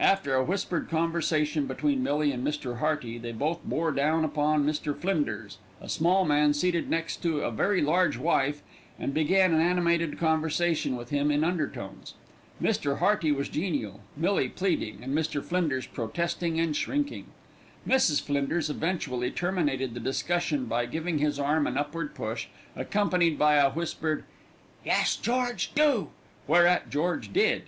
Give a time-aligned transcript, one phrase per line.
[0.00, 2.78] After a whispered conversation between Millie and Mr.
[2.78, 4.92] Hearty, they both bore down upon Mr.
[4.92, 8.60] Flinders, a small man seated next to a very large wife,
[8.98, 12.14] and began an animated conversation with him in undertones.
[12.60, 12.98] Mr.
[12.98, 15.40] Hearty was genial, Millie pleading, and Mr.
[15.40, 17.26] Flinders protesting and shrinking.
[17.86, 18.20] Mrs.
[18.20, 23.70] Flinders eventually terminated the discussion by giving his arm an upward push, accompanied by a
[23.70, 24.24] whispered,
[24.84, 26.08] "Yes, George, do,"
[26.48, 27.62] whereat George did.